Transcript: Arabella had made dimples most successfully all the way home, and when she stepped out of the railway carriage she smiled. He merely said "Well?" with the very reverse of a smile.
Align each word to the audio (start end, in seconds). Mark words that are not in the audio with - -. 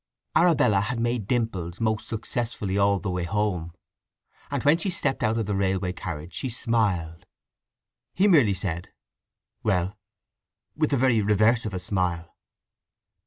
Arabella 0.35 0.79
had 0.81 0.99
made 0.99 1.27
dimples 1.27 1.79
most 1.79 2.07
successfully 2.07 2.75
all 2.75 2.97
the 2.97 3.11
way 3.11 3.23
home, 3.25 3.71
and 4.49 4.63
when 4.63 4.75
she 4.79 4.89
stepped 4.89 5.21
out 5.21 5.37
of 5.37 5.45
the 5.45 5.53
railway 5.55 5.93
carriage 5.93 6.33
she 6.33 6.49
smiled. 6.49 7.27
He 8.15 8.27
merely 8.27 8.55
said 8.55 8.89
"Well?" 9.61 9.99
with 10.75 10.89
the 10.89 10.97
very 10.97 11.21
reverse 11.21 11.65
of 11.65 11.73
a 11.75 11.79
smile. 11.79 12.35